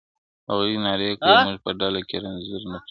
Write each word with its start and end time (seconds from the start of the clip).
هغوى 0.49 0.75
نارې 0.85 1.09
كړې 1.19 1.33
،موږ 1.45 1.57
په 1.65 1.71
ډله 1.79 2.01
كي 2.09 2.17
رنځور 2.23 2.61
نه 2.61 2.63
پرېږدو, 2.67 2.77